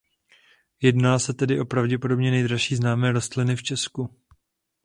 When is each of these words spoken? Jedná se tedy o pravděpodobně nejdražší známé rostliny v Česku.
Jedná 0.81 1.19
se 1.19 1.33
tedy 1.33 1.59
o 1.59 1.65
pravděpodobně 1.65 2.31
nejdražší 2.31 2.75
známé 2.75 3.11
rostliny 3.11 3.55
v 3.55 3.63
Česku. 3.63 4.09